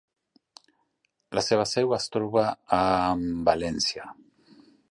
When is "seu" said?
1.73-1.93